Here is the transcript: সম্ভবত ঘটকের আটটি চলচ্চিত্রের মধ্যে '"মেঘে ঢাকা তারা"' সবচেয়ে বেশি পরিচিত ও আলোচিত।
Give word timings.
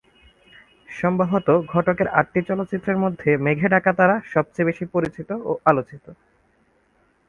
সম্ভবত 0.89 1.47
ঘটকের 1.73 2.07
আটটি 2.19 2.39
চলচ্চিত্রের 2.49 2.97
মধ্যে 2.97 3.29
'"মেঘে 3.37 3.67
ঢাকা 3.69 3.91
তারা"' 3.93 4.23
সবচেয়ে 4.33 4.67
বেশি 4.69 4.85
পরিচিত 4.93 5.29
ও 5.41 5.51
আলোচিত। 5.65 6.05